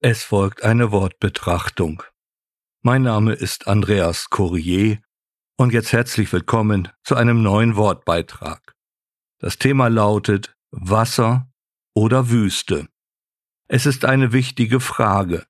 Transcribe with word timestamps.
Es 0.00 0.22
folgt 0.22 0.62
eine 0.62 0.92
Wortbetrachtung. 0.92 2.04
Mein 2.82 3.02
Name 3.02 3.32
ist 3.32 3.66
Andreas 3.66 4.30
Courier 4.30 5.00
und 5.56 5.72
jetzt 5.72 5.90
herzlich 5.92 6.32
willkommen 6.32 6.86
zu 7.02 7.16
einem 7.16 7.42
neuen 7.42 7.74
Wortbeitrag. 7.74 8.76
Das 9.40 9.58
Thema 9.58 9.88
lautet 9.88 10.54
Wasser 10.70 11.50
oder 11.94 12.30
Wüste. 12.30 12.86
Es 13.66 13.86
ist 13.86 14.04
eine 14.04 14.32
wichtige 14.32 14.78
Frage. 14.78 15.46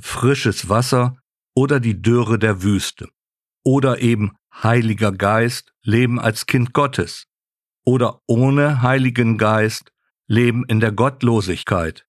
Frisches 0.00 0.70
Wasser 0.70 1.18
oder 1.54 1.78
die 1.78 2.00
Dürre 2.00 2.38
der 2.38 2.62
Wüste. 2.62 3.10
Oder 3.62 4.00
eben 4.00 4.34
Heiliger 4.54 5.12
Geist, 5.12 5.74
Leben 5.82 6.18
als 6.18 6.46
Kind 6.46 6.72
Gottes. 6.72 7.26
Oder 7.84 8.22
ohne 8.26 8.80
Heiligen 8.80 9.36
Geist, 9.36 9.92
Leben 10.26 10.64
in 10.64 10.80
der 10.80 10.92
Gottlosigkeit. 10.92 12.06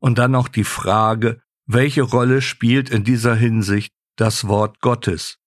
Und 0.00 0.18
dann 0.18 0.32
noch 0.32 0.48
die 0.48 0.64
Frage, 0.64 1.40
welche 1.66 2.02
Rolle 2.02 2.42
spielt 2.42 2.90
in 2.90 3.04
dieser 3.04 3.36
Hinsicht 3.36 3.92
das 4.16 4.48
Wort 4.48 4.80
Gottes? 4.80 5.38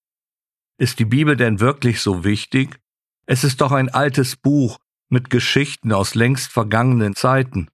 Ist 0.78 1.00
die 1.00 1.06
Bibel 1.06 1.36
denn 1.36 1.60
wirklich 1.60 2.02
so 2.02 2.24
wichtig? 2.24 2.80
Es 3.26 3.44
ist 3.44 3.62
doch 3.62 3.72
ein 3.72 3.90
altes 3.90 4.36
Buch 4.36 4.80
mit 5.10 5.30
Geschichten 5.30 5.92
aus 5.92 6.16
längst 6.16 6.52
vergangenen 6.52 7.16
Zeiten. 7.16 7.70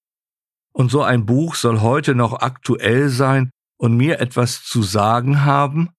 Und 0.71 0.91
so 0.91 1.03
ein 1.03 1.25
Buch 1.25 1.55
soll 1.55 1.81
heute 1.81 2.15
noch 2.15 2.41
aktuell 2.41 3.09
sein 3.09 3.51
und 3.77 3.97
mir 3.97 4.19
etwas 4.19 4.63
zu 4.63 4.83
sagen 4.83 5.43
haben? 5.43 5.89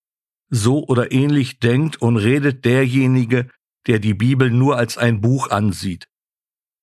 So 0.48 0.84
oder 0.86 1.12
ähnlich 1.12 1.58
denkt 1.60 2.00
und 2.02 2.16
redet 2.16 2.64
derjenige, 2.64 3.48
der 3.86 3.98
die 3.98 4.14
Bibel 4.14 4.50
nur 4.50 4.76
als 4.76 4.98
ein 4.98 5.20
Buch 5.20 5.50
ansieht. 5.50 6.08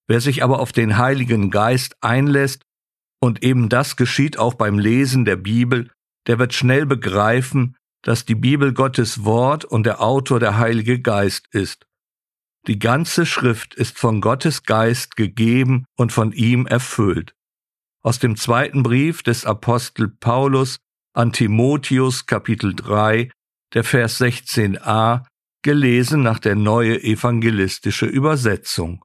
Wer 0.07 0.21
sich 0.21 0.43
aber 0.43 0.59
auf 0.59 0.71
den 0.71 0.97
Heiligen 0.97 1.51
Geist 1.51 1.97
einlässt 2.01 2.63
und 3.19 3.43
eben 3.43 3.69
das 3.69 3.95
geschieht 3.95 4.37
auch 4.37 4.53
beim 4.53 4.79
Lesen 4.79 5.25
der 5.25 5.37
Bibel, 5.37 5.89
der 6.27 6.39
wird 6.39 6.53
schnell 6.53 6.85
begreifen, 6.85 7.75
dass 8.03 8.25
die 8.25 8.35
Bibel 8.35 8.73
Gottes 8.73 9.23
Wort 9.23 9.65
und 9.65 9.85
der 9.85 10.01
Autor 10.01 10.39
der 10.39 10.57
Heilige 10.57 10.99
Geist 10.99 11.47
ist. 11.51 11.85
Die 12.67 12.79
ganze 12.79 13.25
Schrift 13.25 13.75
ist 13.75 13.97
von 13.97 14.21
Gottes 14.21 14.63
Geist 14.63 15.15
gegeben 15.15 15.85
und 15.95 16.11
von 16.11 16.31
ihm 16.31 16.67
erfüllt. 16.67 17.33
Aus 18.03 18.19
dem 18.19 18.35
zweiten 18.35 18.83
Brief 18.83 19.23
des 19.23 19.45
Apostel 19.45 20.09
Paulus 20.09 20.77
an 21.13 21.31
Timotheus 21.31 22.25
Kapitel 22.25 22.75
3, 22.75 23.31
der 23.73 23.83
Vers 23.83 24.21
16a, 24.21 25.25
gelesen 25.63 26.23
nach 26.23 26.39
der 26.39 26.55
neue 26.55 27.01
evangelistische 27.01 28.05
Übersetzung. 28.05 29.03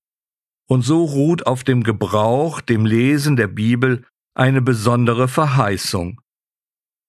Und 0.68 0.82
so 0.82 1.04
ruht 1.04 1.46
auf 1.46 1.64
dem 1.64 1.82
Gebrauch, 1.82 2.60
dem 2.60 2.86
Lesen 2.86 3.36
der 3.36 3.48
Bibel 3.48 4.04
eine 4.34 4.62
besondere 4.62 5.28
Verheißung. 5.28 6.20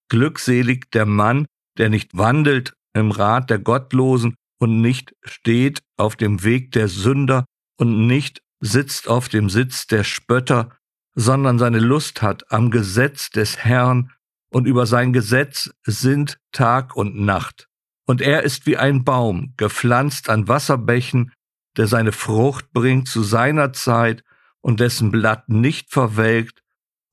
Glückselig 0.08 0.90
der 0.90 1.06
Mann, 1.06 1.46
der 1.78 1.88
nicht 1.88 2.16
wandelt 2.16 2.74
im 2.92 3.10
Rat 3.10 3.50
der 3.50 3.58
Gottlosen 3.58 4.34
und 4.58 4.80
nicht 4.80 5.14
steht 5.22 5.82
auf 5.96 6.16
dem 6.16 6.44
Weg 6.44 6.72
der 6.72 6.88
Sünder 6.88 7.44
und 7.78 8.06
nicht 8.06 8.42
sitzt 8.60 9.08
auf 9.08 9.28
dem 9.28 9.50
Sitz 9.50 9.86
der 9.86 10.04
Spötter, 10.04 10.76
sondern 11.14 11.58
seine 11.58 11.80
Lust 11.80 12.22
hat 12.22 12.50
am 12.50 12.70
Gesetz 12.70 13.30
des 13.30 13.58
Herrn 13.58 14.10
und 14.50 14.66
über 14.66 14.86
sein 14.86 15.12
Gesetz 15.12 15.70
sind 15.84 16.38
Tag 16.52 16.96
und 16.96 17.16
Nacht. 17.16 17.68
Und 18.06 18.20
er 18.20 18.42
ist 18.42 18.66
wie 18.66 18.76
ein 18.76 19.04
Baum, 19.04 19.54
gepflanzt 19.56 20.28
an 20.28 20.46
Wasserbächen, 20.48 21.32
der 21.76 21.86
seine 21.86 22.12
Frucht 22.12 22.72
bringt 22.72 23.08
zu 23.08 23.22
seiner 23.22 23.72
Zeit 23.72 24.22
und 24.60 24.80
dessen 24.80 25.10
Blatt 25.10 25.48
nicht 25.48 25.90
verwelkt, 25.90 26.62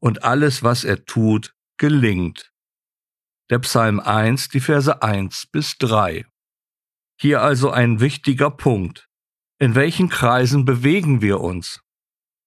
und 0.01 0.23
alles, 0.23 0.63
was 0.63 0.83
er 0.83 1.05
tut, 1.05 1.53
gelingt. 1.77 2.51
Der 3.49 3.59
Psalm 3.59 3.99
1, 3.99 4.49
die 4.49 4.59
Verse 4.59 5.01
1 5.01 5.47
bis 5.47 5.77
3. 5.77 6.25
Hier 7.19 7.41
also 7.41 7.69
ein 7.71 7.99
wichtiger 7.99 8.49
Punkt. 8.49 9.07
In 9.59 9.75
welchen 9.75 10.09
Kreisen 10.09 10.65
bewegen 10.65 11.21
wir 11.21 11.39
uns? 11.39 11.81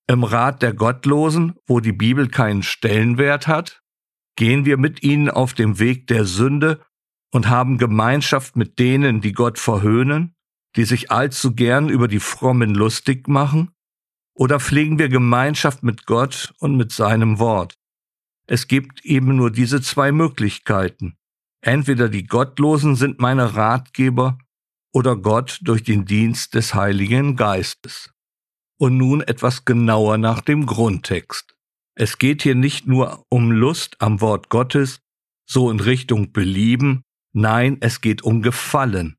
Im 0.07 0.25
Rat 0.25 0.63
der 0.63 0.75
Gottlosen, 0.75 1.55
wo 1.67 1.81
die 1.81 1.93
Bibel 1.93 2.29
keinen 2.29 2.63
Stellenwert 2.63 3.47
hat? 3.47 3.83
Gehen 4.37 4.65
wir 4.65 4.77
mit 4.77 5.03
ihnen 5.03 5.31
auf 5.31 5.55
dem 5.55 5.79
Weg 5.79 6.09
der 6.09 6.25
Sünde 6.25 6.85
und 7.33 7.49
haben 7.49 7.79
Gemeinschaft 7.79 8.57
mit 8.57 8.79
denen, 8.79 9.21
die 9.21 9.33
Gott 9.33 9.59
verhöhnen? 9.59 10.35
die 10.77 10.85
sich 10.85 11.11
allzu 11.11 11.55
gern 11.55 11.89
über 11.89 12.09
die 12.09 12.21
Frommen 12.21 12.75
lustig 12.75 13.29
machen? 13.29 13.71
Oder 14.35 14.59
pflegen 14.59 14.99
wir 14.99 15.09
Gemeinschaft 15.09 15.83
mit 15.83 16.07
Gott 16.07 16.53
und 16.59 16.77
mit 16.77 16.93
seinem 16.93 17.39
Wort? 17.39 17.75
Es 18.47 18.69
gibt 18.69 19.05
eben 19.05 19.37
nur 19.37 19.51
diese 19.51 19.81
zwei 19.81 20.13
Möglichkeiten. 20.13 21.17
Entweder 21.63 22.09
die 22.09 22.27
Gottlosen 22.27 22.95
sind 22.97 23.21
meine 23.21 23.55
Ratgeber 23.55 24.39
oder 24.93 25.17
Gott 25.17 25.61
durch 25.63 25.83
den 25.83 26.05
Dienst 26.05 26.55
des 26.55 26.75
Heiligen 26.75 27.37
Geistes. 27.37 28.11
Und 28.77 28.99
nun 28.99 29.23
etwas 29.23 29.65
genauer 29.65 30.19
nach 30.19 30.41
dem 30.41 30.67
Grundtext. 30.67 31.57
Es 31.95 32.19
geht 32.19 32.43
hier 32.43 32.55
nicht 32.55 32.87
nur 32.87 33.25
um 33.29 33.53
Lust 33.53 33.97
am 34.01 34.21
Wort 34.21 34.51
Gottes, 34.51 35.01
so 35.47 35.71
in 35.71 35.81
Richtung 35.81 36.33
Belieben, 36.33 37.05
nein, 37.33 37.79
es 37.81 38.01
geht 38.01 38.23
um 38.23 38.43
Gefallen. 38.43 39.17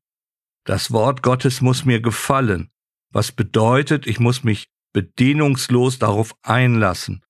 Das 0.64 0.90
Wort 0.92 1.22
Gottes 1.22 1.60
muss 1.62 1.84
mir 1.84 2.00
gefallen, 2.00 2.70
was 3.10 3.32
bedeutet, 3.32 4.06
ich 4.06 4.20
muss 4.20 4.44
mich 4.44 4.68
bedingungslos 4.96 5.98
darauf 5.98 6.34
einlassen. 6.42 7.22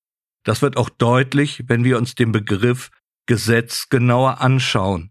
Das 0.45 0.63
wird 0.63 0.77
auch 0.77 0.89
deutlich, 0.89 1.65
wenn 1.67 1.83
wir 1.83 1.99
uns 1.99 2.15
den 2.15 2.31
Begriff 2.31 2.91
Gesetz 3.27 3.89
genauer 3.89 4.41
anschauen. 4.41 5.11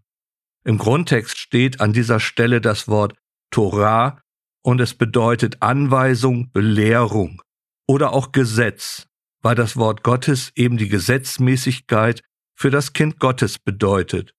Im 0.64 0.78
Grundtext 0.78 1.36
steht 1.36 1.82
an 1.82 1.92
dieser 1.92 2.18
Stelle 2.18 2.62
das 2.62 2.88
Wort 2.88 3.12
Torah 3.50 4.22
und 4.62 4.80
es 4.80 4.94
bedeutet 4.94 5.60
Anweisung, 5.60 6.50
Belehrung 6.50 7.42
oder 7.86 8.14
auch 8.14 8.32
Gesetz, 8.32 9.06
weil 9.42 9.54
das 9.54 9.76
Wort 9.76 10.02
Gottes 10.02 10.50
eben 10.54 10.78
die 10.78 10.88
Gesetzmäßigkeit 10.88 12.22
für 12.54 12.70
das 12.70 12.94
Kind 12.94 13.18
Gottes 13.18 13.58
bedeutet, 13.58 14.32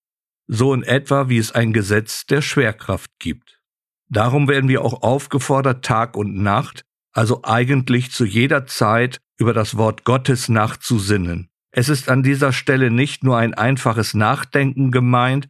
so 0.48 0.74
in 0.74 0.82
etwa 0.82 1.30
wie 1.30 1.38
es 1.38 1.52
ein 1.52 1.72
Gesetz 1.72 2.26
der 2.26 2.42
Schwerkraft 2.42 3.12
gibt. 3.20 3.62
Darum 4.10 4.48
werden 4.48 4.70
wir 4.70 4.84
auch 4.84 5.04
aufgefordert, 5.04 5.86
Tag 5.86 6.18
und 6.18 6.34
Nacht, 6.34 6.87
also 7.18 7.44
eigentlich 7.44 8.12
zu 8.12 8.26
jeder 8.26 8.68
Zeit, 8.68 9.20
über 9.40 9.52
das 9.52 9.76
Wort 9.76 10.04
Gottes 10.04 10.50
nachzusinnen. 10.50 11.50
Es 11.72 11.90
ist 11.90 12.10
an 12.10 12.22
dieser 12.22 12.54
Stelle 12.54 12.92
nicht 12.92 13.24
nur 13.24 13.38
ein 13.38 13.56
einfaches 13.56 14.14
Nachdenken 14.14 14.92
gemeint, 14.92 15.50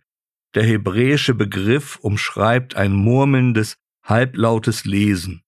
der 0.56 0.64
hebräische 0.64 1.36
Begriff 1.36 1.98
umschreibt 1.98 2.78
ein 2.78 2.94
murmelndes, 2.94 3.76
halblautes 4.02 4.86
Lesen. 4.86 5.42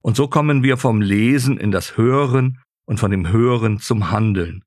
Und 0.00 0.16
so 0.16 0.26
kommen 0.26 0.62
wir 0.62 0.78
vom 0.78 1.02
Lesen 1.02 1.58
in 1.58 1.70
das 1.70 1.98
Hören 1.98 2.58
und 2.86 2.98
von 2.98 3.10
dem 3.10 3.30
Hören 3.30 3.78
zum 3.78 4.10
Handeln. 4.10 4.64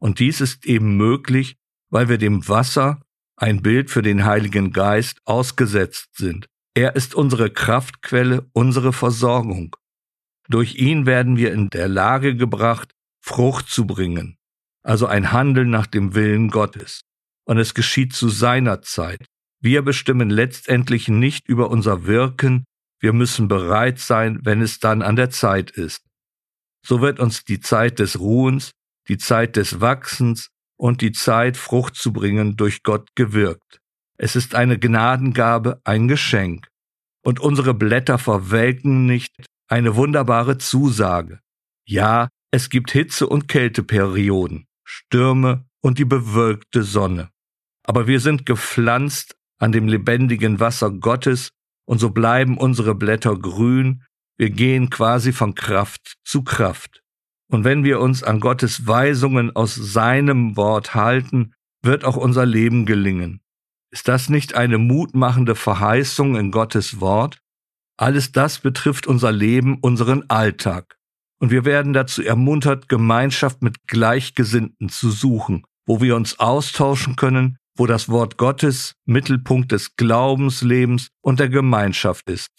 Und 0.00 0.18
dies 0.18 0.40
ist 0.40 0.66
eben 0.66 0.96
möglich, 0.96 1.56
weil 1.88 2.08
wir 2.08 2.18
dem 2.18 2.48
Wasser, 2.48 3.00
ein 3.36 3.62
Bild 3.62 3.90
für 3.90 4.02
den 4.02 4.24
Heiligen 4.24 4.72
Geist, 4.72 5.20
ausgesetzt 5.24 6.16
sind. 6.16 6.48
Er 6.74 6.96
ist 6.96 7.14
unsere 7.14 7.50
Kraftquelle, 7.50 8.48
unsere 8.52 8.92
Versorgung. 8.92 9.74
Durch 10.48 10.76
ihn 10.76 11.06
werden 11.06 11.36
wir 11.36 11.52
in 11.52 11.68
der 11.70 11.88
Lage 11.88 12.36
gebracht, 12.36 12.92
Frucht 13.20 13.68
zu 13.68 13.86
bringen, 13.86 14.36
also 14.82 15.06
ein 15.06 15.32
Handeln 15.32 15.70
nach 15.70 15.86
dem 15.86 16.14
Willen 16.14 16.48
Gottes. 16.48 17.02
Und 17.44 17.58
es 17.58 17.74
geschieht 17.74 18.12
zu 18.14 18.28
seiner 18.28 18.82
Zeit. 18.82 19.26
Wir 19.60 19.82
bestimmen 19.82 20.30
letztendlich 20.30 21.08
nicht 21.08 21.48
über 21.48 21.70
unser 21.70 22.06
Wirken, 22.06 22.64
wir 23.00 23.12
müssen 23.12 23.48
bereit 23.48 23.98
sein, 23.98 24.40
wenn 24.42 24.60
es 24.60 24.80
dann 24.80 25.02
an 25.02 25.16
der 25.16 25.30
Zeit 25.30 25.70
ist. 25.70 26.02
So 26.84 27.00
wird 27.00 27.20
uns 27.20 27.44
die 27.44 27.60
Zeit 27.60 27.98
des 27.98 28.18
Ruhens, 28.18 28.72
die 29.08 29.18
Zeit 29.18 29.56
des 29.56 29.80
Wachsens 29.80 30.48
und 30.76 31.00
die 31.00 31.12
Zeit, 31.12 31.56
Frucht 31.56 31.96
zu 31.96 32.12
bringen, 32.12 32.56
durch 32.56 32.82
Gott 32.82 33.14
gewirkt. 33.14 33.77
Es 34.18 34.36
ist 34.36 34.54
eine 34.54 34.78
Gnadengabe, 34.78 35.80
ein 35.84 36.08
Geschenk. 36.08 36.68
Und 37.24 37.40
unsere 37.40 37.72
Blätter 37.72 38.18
verwelken 38.18 39.06
nicht, 39.06 39.32
eine 39.68 39.96
wunderbare 39.96 40.58
Zusage. 40.58 41.40
Ja, 41.86 42.28
es 42.50 42.70
gibt 42.70 42.90
Hitze- 42.90 43.28
und 43.28 43.48
Kälteperioden, 43.48 44.66
Stürme 44.84 45.66
und 45.80 45.98
die 45.98 46.04
bewölkte 46.04 46.82
Sonne. 46.82 47.30
Aber 47.84 48.06
wir 48.06 48.20
sind 48.20 48.44
gepflanzt 48.44 49.36
an 49.58 49.72
dem 49.72 49.88
lebendigen 49.88 50.60
Wasser 50.60 50.90
Gottes 50.90 51.50
und 51.86 51.98
so 51.98 52.10
bleiben 52.10 52.58
unsere 52.58 52.94
Blätter 52.94 53.36
grün, 53.36 54.04
wir 54.36 54.50
gehen 54.50 54.88
quasi 54.90 55.32
von 55.32 55.54
Kraft 55.54 56.16
zu 56.24 56.42
Kraft. 56.42 57.02
Und 57.50 57.64
wenn 57.64 57.82
wir 57.82 58.00
uns 58.00 58.22
an 58.22 58.40
Gottes 58.40 58.86
Weisungen 58.86 59.54
aus 59.56 59.74
seinem 59.74 60.56
Wort 60.56 60.94
halten, 60.94 61.54
wird 61.82 62.04
auch 62.04 62.16
unser 62.16 62.46
Leben 62.46 62.86
gelingen. 62.86 63.40
Ist 63.90 64.08
das 64.08 64.28
nicht 64.28 64.54
eine 64.54 64.78
mutmachende 64.78 65.54
Verheißung 65.54 66.36
in 66.36 66.50
Gottes 66.50 67.00
Wort? 67.00 67.40
Alles 67.96 68.32
das 68.32 68.58
betrifft 68.58 69.06
unser 69.06 69.32
Leben, 69.32 69.78
unseren 69.80 70.28
Alltag. 70.28 70.98
Und 71.40 71.50
wir 71.50 71.64
werden 71.64 71.92
dazu 71.92 72.22
ermuntert, 72.22 72.88
Gemeinschaft 72.88 73.62
mit 73.62 73.86
Gleichgesinnten 73.86 74.88
zu 74.88 75.10
suchen, 75.10 75.64
wo 75.86 76.00
wir 76.00 76.16
uns 76.16 76.38
austauschen 76.38 77.16
können, 77.16 77.56
wo 77.76 77.86
das 77.86 78.08
Wort 78.08 78.36
Gottes 78.36 78.94
Mittelpunkt 79.06 79.72
des 79.72 79.96
Glaubenslebens 79.96 81.08
und 81.22 81.40
der 81.40 81.48
Gemeinschaft 81.48 82.28
ist. 82.28 82.50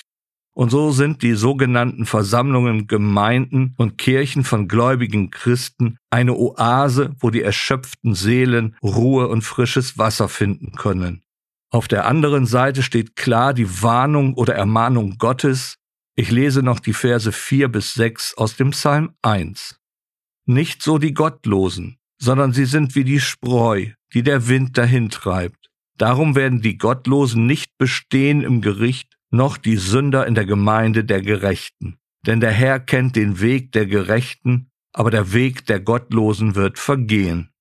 Und 0.59 0.71
so 0.71 0.91
sind 0.91 1.21
die 1.21 1.35
sogenannten 1.35 2.05
Versammlungen, 2.05 2.85
Gemeinden 2.87 3.75
und 3.77 3.97
Kirchen 3.97 4.43
von 4.43 4.67
gläubigen 4.67 5.31
Christen 5.31 5.95
eine 6.09 6.35
Oase, 6.35 7.15
wo 7.21 7.29
die 7.29 7.41
erschöpften 7.41 8.13
Seelen 8.13 8.75
Ruhe 8.83 9.29
und 9.29 9.43
frisches 9.43 9.97
Wasser 9.97 10.27
finden 10.27 10.73
können. 10.73 11.23
Auf 11.71 11.87
der 11.87 12.07
anderen 12.07 12.45
Seite 12.45 12.83
steht 12.83 13.15
klar 13.15 13.53
die 13.53 13.81
Warnung 13.81 14.33
oder 14.33 14.53
Ermahnung 14.53 15.17
Gottes. 15.17 15.77
Ich 16.17 16.29
lese 16.29 16.61
noch 16.61 16.81
die 16.81 16.91
Verse 16.91 17.31
4 17.31 17.69
bis 17.69 17.93
6 17.93 18.33
aus 18.35 18.57
dem 18.57 18.71
Psalm 18.71 19.11
1. 19.21 19.79
Nicht 20.45 20.83
so 20.83 20.97
die 20.97 21.13
Gottlosen, 21.13 21.99
sondern 22.21 22.51
sie 22.51 22.65
sind 22.65 22.95
wie 22.95 23.05
die 23.05 23.21
Spreu, 23.21 23.91
die 24.13 24.23
der 24.23 24.49
Wind 24.49 24.77
dahintreibt. 24.77 25.69
Darum 25.97 26.35
werden 26.35 26.59
die 26.59 26.77
Gottlosen 26.77 27.45
nicht 27.45 27.77
bestehen 27.77 28.41
im 28.41 28.59
Gericht, 28.59 29.18
noch 29.31 29.57
die 29.57 29.77
Sünder 29.77 30.25
in 30.27 30.35
der 30.35 30.45
Gemeinde 30.45 31.03
der 31.03 31.21
Gerechten. 31.21 31.99
Denn 32.25 32.39
der 32.39 32.51
Herr 32.51 32.79
kennt 32.79 33.15
den 33.15 33.39
Weg 33.39 33.71
der 33.71 33.85
Gerechten, 33.85 34.69
aber 34.93 35.11
der 35.11 35.33
Weg 35.33 35.65
der 35.65 35.79
Gottlosen 35.79 36.55
wird 36.55 36.79
vergehen. 36.79 37.51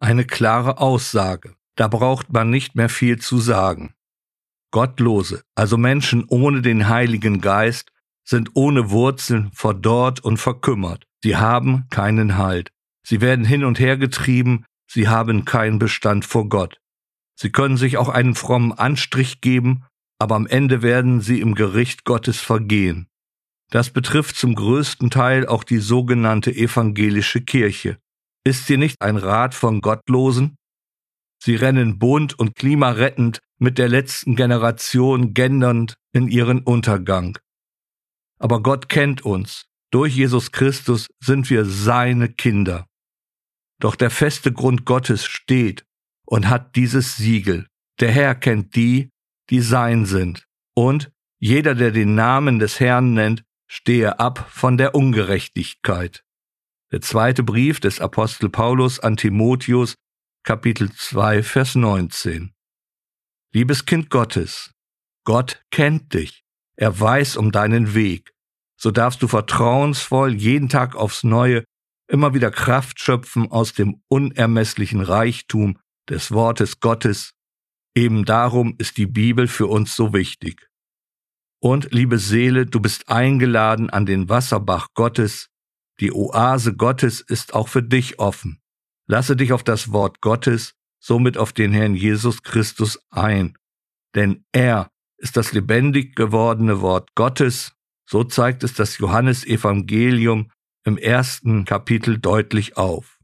Eine 0.00 0.24
klare 0.24 0.78
Aussage. 0.78 1.54
Da 1.76 1.88
braucht 1.88 2.32
man 2.32 2.50
nicht 2.50 2.74
mehr 2.74 2.88
viel 2.88 3.18
zu 3.18 3.38
sagen. 3.38 3.94
Gottlose, 4.72 5.42
also 5.54 5.76
Menschen 5.76 6.24
ohne 6.26 6.62
den 6.62 6.88
Heiligen 6.88 7.40
Geist, 7.40 7.92
sind 8.24 8.50
ohne 8.54 8.90
Wurzeln 8.90 9.50
verdorrt 9.52 10.20
und 10.20 10.38
verkümmert. 10.38 11.06
Sie 11.22 11.36
haben 11.36 11.86
keinen 11.90 12.36
Halt. 12.36 12.72
Sie 13.04 13.20
werden 13.20 13.44
hin 13.44 13.64
und 13.64 13.78
her 13.78 13.96
getrieben, 13.96 14.64
sie 14.86 15.08
haben 15.08 15.44
keinen 15.44 15.78
Bestand 15.78 16.24
vor 16.24 16.48
Gott. 16.48 16.78
Sie 17.34 17.50
können 17.50 17.76
sich 17.76 17.96
auch 17.96 18.08
einen 18.08 18.34
frommen 18.34 18.72
Anstrich 18.72 19.40
geben, 19.40 19.84
aber 20.22 20.36
am 20.36 20.46
Ende 20.46 20.82
werden 20.82 21.20
sie 21.20 21.40
im 21.40 21.56
Gericht 21.56 22.04
Gottes 22.04 22.40
vergehen. 22.40 23.08
Das 23.70 23.90
betrifft 23.90 24.36
zum 24.36 24.54
größten 24.54 25.10
Teil 25.10 25.48
auch 25.48 25.64
die 25.64 25.78
sogenannte 25.78 26.54
evangelische 26.54 27.40
Kirche. 27.40 27.98
Ist 28.44 28.68
sie 28.68 28.76
nicht 28.76 29.02
ein 29.02 29.16
Rat 29.16 29.52
von 29.52 29.80
Gottlosen? 29.80 30.54
Sie 31.42 31.56
rennen 31.56 31.98
bunt 31.98 32.38
und 32.38 32.54
klimarettend 32.54 33.40
mit 33.58 33.78
der 33.78 33.88
letzten 33.88 34.36
Generation 34.36 35.34
gendernd 35.34 35.96
in 36.12 36.28
ihren 36.28 36.60
Untergang. 36.60 37.36
Aber 38.38 38.62
Gott 38.62 38.88
kennt 38.88 39.24
uns. 39.24 39.64
Durch 39.90 40.14
Jesus 40.14 40.52
Christus 40.52 41.08
sind 41.18 41.50
wir 41.50 41.64
seine 41.64 42.28
Kinder. 42.28 42.86
Doch 43.80 43.96
der 43.96 44.10
feste 44.10 44.52
Grund 44.52 44.84
Gottes 44.84 45.24
steht 45.24 45.82
und 46.26 46.48
hat 46.48 46.76
dieses 46.76 47.16
Siegel. 47.16 47.66
Der 47.98 48.12
Herr 48.12 48.36
kennt 48.36 48.76
die, 48.76 49.10
die 49.52 49.60
sein 49.60 50.06
sind. 50.06 50.48
Und 50.74 51.12
jeder, 51.38 51.74
der 51.74 51.90
den 51.90 52.14
Namen 52.14 52.58
des 52.58 52.80
Herrn 52.80 53.12
nennt, 53.12 53.44
stehe 53.68 54.18
ab 54.18 54.48
von 54.50 54.78
der 54.78 54.94
Ungerechtigkeit. 54.94 56.24
Der 56.90 57.02
zweite 57.02 57.42
Brief 57.42 57.78
des 57.78 58.00
Apostel 58.00 58.48
Paulus 58.48 58.98
an 58.98 59.18
Timotheus, 59.18 59.94
Kapitel 60.42 60.90
2, 60.90 61.42
Vers 61.42 61.74
19. 61.74 62.54
Liebes 63.52 63.84
Kind 63.84 64.08
Gottes, 64.08 64.72
Gott 65.24 65.62
kennt 65.70 66.14
dich. 66.14 66.44
Er 66.76 66.98
weiß 66.98 67.36
um 67.36 67.52
deinen 67.52 67.94
Weg. 67.94 68.32
So 68.80 68.90
darfst 68.90 69.22
du 69.22 69.28
vertrauensvoll 69.28 70.34
jeden 70.34 70.70
Tag 70.70 70.96
aufs 70.96 71.24
Neue 71.24 71.62
immer 72.08 72.32
wieder 72.32 72.50
Kraft 72.50 73.00
schöpfen 73.00 73.50
aus 73.50 73.74
dem 73.74 74.02
unermesslichen 74.08 75.02
Reichtum 75.02 75.78
des 76.08 76.32
Wortes 76.32 76.80
Gottes. 76.80 77.34
Eben 77.94 78.24
darum 78.24 78.74
ist 78.78 78.96
die 78.96 79.06
Bibel 79.06 79.46
für 79.48 79.66
uns 79.66 79.94
so 79.94 80.12
wichtig. 80.12 80.68
Und 81.60 81.92
liebe 81.92 82.18
Seele, 82.18 82.66
du 82.66 82.80
bist 82.80 83.08
eingeladen 83.08 83.90
an 83.90 84.06
den 84.06 84.28
Wasserbach 84.28 84.88
Gottes. 84.94 85.48
Die 86.00 86.12
Oase 86.12 86.74
Gottes 86.74 87.20
ist 87.20 87.54
auch 87.54 87.68
für 87.68 87.82
dich 87.82 88.18
offen. 88.18 88.60
Lasse 89.06 89.36
dich 89.36 89.52
auf 89.52 89.62
das 89.62 89.92
Wort 89.92 90.20
Gottes, 90.20 90.74
somit 90.98 91.36
auf 91.36 91.52
den 91.52 91.72
Herrn 91.72 91.94
Jesus 91.94 92.42
Christus 92.42 92.98
ein. 93.10 93.56
Denn 94.14 94.44
er 94.52 94.90
ist 95.18 95.36
das 95.36 95.52
lebendig 95.52 96.16
gewordene 96.16 96.80
Wort 96.80 97.14
Gottes. 97.14 97.72
So 98.08 98.24
zeigt 98.24 98.64
es 98.64 98.74
das 98.74 98.98
Johannesevangelium 98.98 100.50
im 100.84 100.98
ersten 100.98 101.64
Kapitel 101.64 102.18
deutlich 102.18 102.76
auf. 102.76 103.18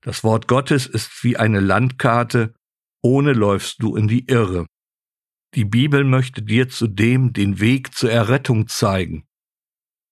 Das 0.00 0.24
Wort 0.24 0.48
Gottes 0.48 0.86
ist 0.86 1.22
wie 1.22 1.36
eine 1.36 1.60
Landkarte, 1.60 2.54
ohne 3.02 3.32
läufst 3.32 3.82
du 3.82 3.96
in 3.96 4.08
die 4.08 4.26
Irre. 4.26 4.66
Die 5.54 5.64
Bibel 5.64 6.04
möchte 6.04 6.42
dir 6.42 6.68
zudem 6.68 7.32
den 7.32 7.60
Weg 7.60 7.94
zur 7.94 8.10
Errettung 8.10 8.68
zeigen. 8.68 9.24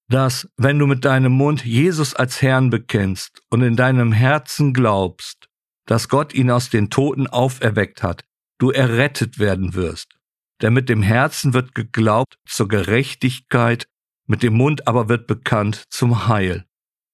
Dass, 0.08 0.48
wenn 0.56 0.78
du 0.78 0.86
mit 0.86 1.04
deinem 1.04 1.32
Mund 1.32 1.64
Jesus 1.64 2.14
als 2.14 2.42
Herrn 2.42 2.70
bekennst 2.70 3.42
und 3.50 3.62
in 3.62 3.76
deinem 3.76 4.12
Herzen 4.12 4.72
glaubst, 4.72 5.48
dass 5.86 6.08
Gott 6.08 6.34
ihn 6.34 6.50
aus 6.50 6.70
den 6.70 6.90
Toten 6.90 7.26
auferweckt 7.26 8.02
hat, 8.02 8.24
du 8.58 8.70
errettet 8.70 9.38
werden 9.38 9.74
wirst. 9.74 10.16
Denn 10.62 10.72
mit 10.72 10.88
dem 10.88 11.02
Herzen 11.02 11.52
wird 11.52 11.74
geglaubt 11.74 12.38
zur 12.46 12.68
Gerechtigkeit, 12.68 13.86
mit 14.26 14.42
dem 14.42 14.54
Mund 14.54 14.86
aber 14.88 15.08
wird 15.08 15.26
bekannt 15.26 15.84
zum 15.90 16.28
Heil. 16.28 16.64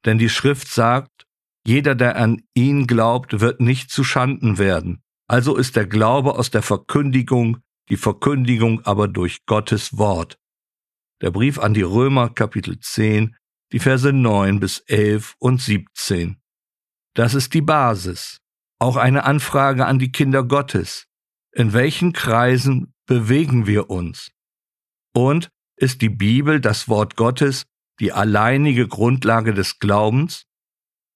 Denn 0.04 0.18
die 0.18 0.28
Schrift 0.28 0.68
sagt, 0.68 1.26
jeder, 1.66 1.94
der 1.94 2.16
an 2.16 2.42
ihn 2.54 2.86
glaubt, 2.86 3.40
wird 3.40 3.60
nicht 3.60 3.90
zu 3.90 4.04
Schanden 4.04 4.58
werden. 4.58 5.02
Also 5.30 5.54
ist 5.54 5.76
der 5.76 5.86
Glaube 5.86 6.34
aus 6.36 6.50
der 6.50 6.60
Verkündigung, 6.60 7.58
die 7.88 7.96
Verkündigung 7.96 8.84
aber 8.84 9.06
durch 9.06 9.46
Gottes 9.46 9.96
Wort. 9.96 10.40
Der 11.22 11.30
Brief 11.30 11.60
an 11.60 11.72
die 11.72 11.82
Römer 11.82 12.30
Kapitel 12.30 12.80
10, 12.80 13.36
die 13.70 13.78
Verse 13.78 14.12
9 14.12 14.58
bis 14.58 14.80
11 14.88 15.36
und 15.38 15.60
17. 15.60 16.42
Das 17.14 17.34
ist 17.34 17.54
die 17.54 17.60
Basis. 17.60 18.40
Auch 18.80 18.96
eine 18.96 19.22
Anfrage 19.22 19.86
an 19.86 20.00
die 20.00 20.10
Kinder 20.10 20.42
Gottes. 20.42 21.06
In 21.52 21.72
welchen 21.72 22.12
Kreisen 22.12 22.92
bewegen 23.06 23.68
wir 23.68 23.88
uns? 23.88 24.32
Und 25.14 25.48
ist 25.76 26.02
die 26.02 26.08
Bibel 26.08 26.60
das 26.60 26.88
Wort 26.88 27.14
Gottes 27.14 27.66
die 28.00 28.12
alleinige 28.12 28.88
Grundlage 28.88 29.54
des 29.54 29.78
Glaubens? 29.78 30.46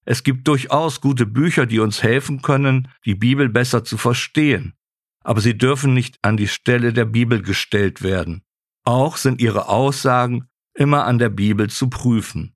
Es 0.05 0.23
gibt 0.23 0.47
durchaus 0.49 1.01
gute 1.01 1.27
Bücher, 1.27 1.67
die 1.67 1.81
uns 1.81 2.03
helfen 2.03 2.43
können, 2.43 2.89
die 3.05 3.15
Bibel 3.15 3.49
besser 3.49 3.85
zu 3.85 3.97
verstehen, 3.97 4.75
aber 5.20 5.41
sie 5.41 5.56
dürfen 5.56 5.94
nicht 5.94 6.19
an 6.23 6.37
die 6.37 6.49
Stelle 6.49 6.93
der 6.93 7.06
Bibel 7.06 7.43
gestellt 7.43 8.03
werden. 8.03 8.43
Auch 8.84 9.17
sind 9.17 9.41
ihre 9.41 9.69
Aussagen 9.69 10.49
immer 10.75 11.06
an 11.06 11.19
der 11.19 11.31
Bibel 11.31 11.70
zu 11.70 11.89
prüfen. 11.89 12.55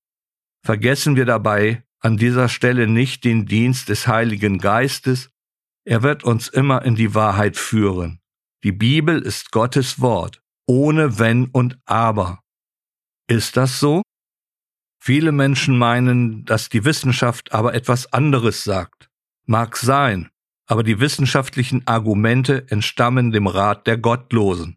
Vergessen 0.62 1.16
wir 1.16 1.24
dabei 1.24 1.84
an 2.00 2.16
dieser 2.16 2.48
Stelle 2.48 2.86
nicht 2.86 3.24
den 3.24 3.46
Dienst 3.46 3.88
des 3.88 4.06
Heiligen 4.06 4.58
Geistes, 4.58 5.30
er 5.84 6.02
wird 6.02 6.22
uns 6.22 6.48
immer 6.48 6.82
in 6.84 6.96
die 6.96 7.14
Wahrheit 7.14 7.56
führen. 7.56 8.20
Die 8.62 8.72
Bibel 8.72 9.22
ist 9.22 9.52
Gottes 9.52 10.00
Wort, 10.00 10.42
ohne 10.66 11.18
Wenn 11.18 11.46
und 11.46 11.78
Aber. 11.86 12.42
Ist 13.26 13.56
das 13.56 13.80
so? 13.80 14.02
Viele 15.08 15.32
Menschen 15.32 15.78
meinen, 15.78 16.44
dass 16.44 16.68
die 16.68 16.84
Wissenschaft 16.84 17.54
aber 17.54 17.72
etwas 17.72 18.12
anderes 18.12 18.62
sagt. 18.62 19.08
Mag 19.46 19.78
sein, 19.78 20.28
aber 20.66 20.82
die 20.82 21.00
wissenschaftlichen 21.00 21.86
Argumente 21.86 22.66
entstammen 22.68 23.30
dem 23.30 23.46
Rat 23.46 23.86
der 23.86 23.96
Gottlosen. 23.96 24.76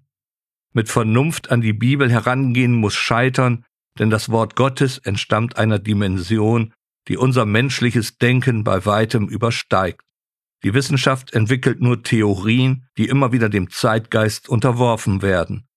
Mit 0.72 0.88
Vernunft 0.88 1.52
an 1.52 1.60
die 1.60 1.74
Bibel 1.74 2.10
herangehen 2.10 2.74
muss 2.74 2.96
scheitern, 2.96 3.66
denn 4.00 4.10
das 4.10 4.30
Wort 4.30 4.56
Gottes 4.56 5.00
entstammt 5.00 5.58
einer 5.58 5.80
Dimension, 5.80 6.74
die 7.10 7.18
unser 7.18 7.46
menschliches 7.46 8.18
Denken 8.18 8.64
bei 8.64 8.86
weitem 8.86 9.28
übersteigt. 9.28 10.06
Die 10.64 10.74
Wissenschaft 10.74 11.34
entwickelt 11.34 11.82
nur 11.82 12.04
Theorien, 12.04 12.88
die 12.98 13.10
immer 13.10 13.34
wieder 13.34 13.50
dem 13.50 13.70
Zeitgeist 13.70 14.48
unterworfen 14.48 15.22
werden. 15.22 15.68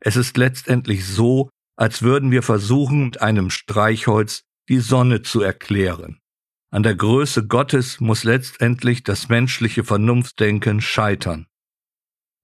Es 0.00 0.16
ist 0.16 0.36
letztendlich 0.36 1.06
so, 1.06 1.48
als 1.80 2.02
würden 2.02 2.30
wir 2.30 2.42
versuchen, 2.42 3.06
mit 3.06 3.22
einem 3.22 3.48
Streichholz 3.48 4.44
die 4.68 4.80
Sonne 4.80 5.22
zu 5.22 5.40
erklären. 5.40 6.20
An 6.70 6.82
der 6.82 6.94
Größe 6.94 7.46
Gottes 7.46 8.00
muss 8.00 8.22
letztendlich 8.22 9.02
das 9.02 9.30
menschliche 9.30 9.82
Vernunftdenken 9.82 10.82
scheitern. 10.82 11.46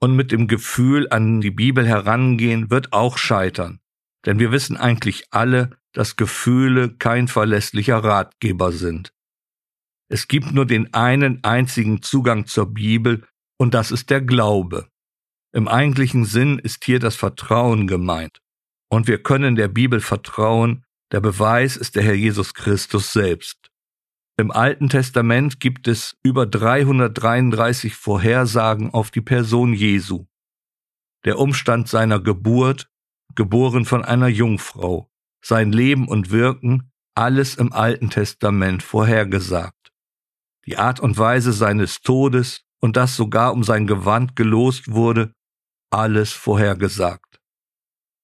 Und 0.00 0.16
mit 0.16 0.32
dem 0.32 0.48
Gefühl 0.48 1.08
an 1.10 1.42
die 1.42 1.50
Bibel 1.50 1.86
herangehen 1.86 2.70
wird 2.70 2.94
auch 2.94 3.18
scheitern. 3.18 3.80
Denn 4.24 4.38
wir 4.38 4.52
wissen 4.52 4.78
eigentlich 4.78 5.26
alle, 5.32 5.76
dass 5.92 6.16
Gefühle 6.16 6.96
kein 6.96 7.28
verlässlicher 7.28 7.98
Ratgeber 7.98 8.72
sind. 8.72 9.12
Es 10.08 10.28
gibt 10.28 10.52
nur 10.52 10.64
den 10.64 10.94
einen 10.94 11.44
einzigen 11.44 12.00
Zugang 12.00 12.46
zur 12.46 12.72
Bibel, 12.72 13.26
und 13.58 13.74
das 13.74 13.90
ist 13.90 14.08
der 14.08 14.22
Glaube. 14.22 14.88
Im 15.52 15.68
eigentlichen 15.68 16.24
Sinn 16.24 16.58
ist 16.58 16.86
hier 16.86 17.00
das 17.00 17.16
Vertrauen 17.16 17.86
gemeint. 17.86 18.40
Und 18.88 19.08
wir 19.08 19.22
können 19.22 19.56
der 19.56 19.68
Bibel 19.68 20.00
vertrauen, 20.00 20.84
der 21.12 21.20
Beweis 21.20 21.76
ist 21.76 21.96
der 21.96 22.02
Herr 22.02 22.14
Jesus 22.14 22.54
Christus 22.54 23.12
selbst. 23.12 23.70
Im 24.38 24.50
Alten 24.50 24.88
Testament 24.88 25.60
gibt 25.60 25.88
es 25.88 26.16
über 26.22 26.46
333 26.46 27.94
Vorhersagen 27.94 28.92
auf 28.92 29.10
die 29.10 29.22
Person 29.22 29.72
Jesu. 29.72 30.26
Der 31.24 31.38
Umstand 31.38 31.88
seiner 31.88 32.20
Geburt, 32.20 32.90
geboren 33.34 33.84
von 33.84 34.04
einer 34.04 34.28
Jungfrau, 34.28 35.10
sein 35.42 35.72
Leben 35.72 36.06
und 36.06 36.30
Wirken, 36.30 36.92
alles 37.14 37.54
im 37.54 37.72
Alten 37.72 38.10
Testament 38.10 38.82
vorhergesagt. 38.82 39.92
Die 40.66 40.76
Art 40.76 41.00
und 41.00 41.16
Weise 41.16 41.52
seines 41.52 42.00
Todes 42.00 42.64
und 42.80 42.96
dass 42.96 43.16
sogar 43.16 43.52
um 43.52 43.64
sein 43.64 43.86
Gewand 43.86 44.36
gelost 44.36 44.90
wurde, 44.90 45.32
alles 45.90 46.32
vorhergesagt. 46.32 47.25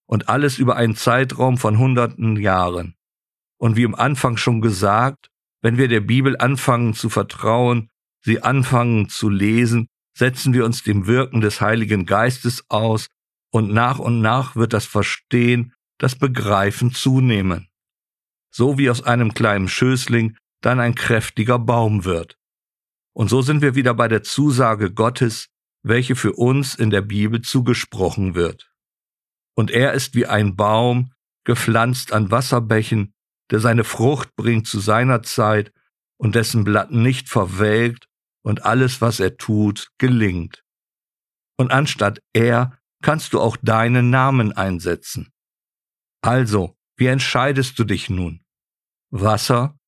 Und 0.07 0.29
alles 0.29 0.59
über 0.59 0.77
einen 0.77 0.97
Zeitraum 0.97 1.57
von 1.57 1.79
hunderten 1.79 2.37
Jahren. 2.37 2.95
Und 3.59 3.77
wie 3.77 3.85
im 3.85 3.95
Anfang 3.95 4.37
schon 4.37 4.61
gesagt, 4.61 5.31
wenn 5.63 5.79
wir 5.79 5.89
der 5.89 6.01
Bibel 6.01 6.37
anfangen 6.37 6.95
zu 6.95 7.09
vertrauen, 7.09 7.91
sie 8.21 8.43
anfangen 8.43 9.09
zu 9.09 9.29
lesen, 9.29 9.89
setzen 10.17 10.53
wir 10.53 10.65
uns 10.65 10.83
dem 10.83 11.07
Wirken 11.07 11.41
des 11.41 11.61
Heiligen 11.61 12.05
Geistes 12.05 12.65
aus 12.69 13.07
und 13.51 13.73
nach 13.73 13.99
und 13.99 14.21
nach 14.21 14.57
wird 14.57 14.73
das 14.73 14.87
Verstehen, 14.87 15.75
das 15.99 16.17
Begreifen 16.17 16.93
zunehmen. 16.93 17.69
So 18.51 18.79
wie 18.79 18.91
aus 18.91 19.03
einem 19.03 19.35
kleinen 19.35 19.69
Schößling 19.69 20.37
dann 20.61 20.81
ein 20.81 20.95
kräftiger 20.95 21.59
Baum 21.59 22.05
wird. 22.05 22.37
Und 23.15 23.29
so 23.29 23.43
sind 23.43 23.63
wir 23.63 23.75
wieder 23.75 23.95
bei 23.95 24.09
der 24.09 24.23
Zusage 24.23 24.93
Gottes, 24.93 25.49
welche 25.83 26.17
für 26.17 26.33
uns 26.33 26.75
in 26.75 26.91
der 26.91 27.03
Bibel 27.03 27.43
zugesprochen 27.43 28.35
wird. 28.35 28.72
Und 29.55 29.71
er 29.71 29.93
ist 29.93 30.15
wie 30.15 30.27
ein 30.27 30.57
Baum, 30.57 31.13
gepflanzt 31.45 32.13
an 32.13 32.31
Wasserbächen, 32.31 33.15
der 33.51 33.61
seine 33.61 33.85
Frucht 33.85 34.35
bringt 34.37 34.67
zu 34.67 34.81
seiner 34.81 35.23
Zeit 35.23 35.73
und 36.17 36.35
dessen 36.35 36.65
Blatt 36.65 36.91
nicht 36.91 37.29
verwelkt 37.29 38.09
und 38.43 38.65
alles, 38.65 39.01
was 39.01 39.21
er 39.21 39.37
tut, 39.37 39.91
gelingt. 39.99 40.65
Und 41.59 41.71
anstatt 41.71 42.21
er 42.33 42.79
kannst 43.03 43.33
du 43.33 43.41
auch 43.41 43.57
deinen 43.57 44.11
Namen 44.11 44.53
einsetzen. 44.53 45.33
Also, 46.23 46.77
wie 46.97 47.07
entscheidest 47.07 47.79
du 47.79 47.85
dich 47.85 48.09
nun? 48.09 48.45
Wasser 49.11 49.79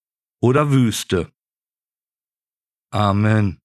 oder 0.41 0.71
Wüste? 0.71 1.33
Amen. 2.91 3.64